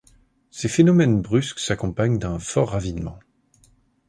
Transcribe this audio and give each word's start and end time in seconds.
Ces 0.49 0.67
phénomènes 0.67 1.21
brusques 1.21 1.59
s’accompagnent 1.59 2.17
d’un 2.17 2.39
fort 2.39 2.69
ravinement. 2.71 3.19